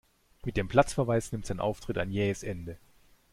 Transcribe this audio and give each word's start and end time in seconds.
Mit 0.45 0.57
dem 0.57 0.67
Platzverweis 0.67 1.31
nimmt 1.31 1.45
sein 1.45 1.59
Auftritt 1.59 1.99
ein 1.99 2.09
jähes 2.09 2.41
Ende. 2.41 2.79